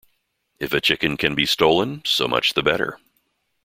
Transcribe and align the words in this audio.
If 0.59 0.73
a 0.73 0.81
chicken 0.81 1.15
can 1.15 1.35
be 1.35 1.45
stolen, 1.45 2.01
so 2.05 2.27
much 2.27 2.55
the 2.55 2.63
better. 2.63 2.97